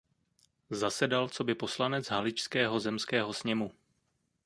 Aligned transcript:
Zasedal 0.79 1.29
coby 1.29 1.55
poslanec 1.55 2.09
Haličského 2.09 2.79
zemského 2.79 3.33
sněmu. 3.33 3.71